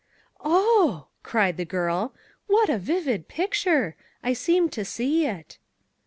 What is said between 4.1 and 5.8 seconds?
I seem to see it."